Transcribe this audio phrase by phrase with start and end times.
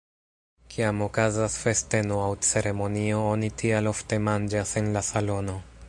[0.75, 5.61] Kiam okazas festeno aŭ ceremonio, oni tial ofte manĝas en la salono.